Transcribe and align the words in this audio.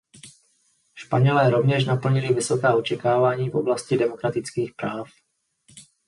Španělé 0.93 1.49
rovněž 1.49 1.85
naplnili 1.85 2.33
vysoká 2.33 2.75
očekávání 2.75 3.49
v 3.49 3.55
oblasti 3.55 3.97
demokratických 3.97 4.71
práv. 4.75 5.09